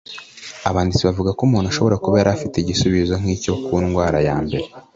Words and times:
Abanditsi 0.69 1.03
bavuga 1.07 1.31
ko 1.37 1.41
umuntu 1.47 1.67
ashobora 1.69 2.01
kuba 2.03 2.15
yari 2.19 2.31
afite 2.35 2.55
igisubizo 2.59 3.13
nk'icyo 3.21 3.51
ku 3.63 3.73
ndwara 3.83 4.19
ya 4.27 4.35
mbere 4.45 4.65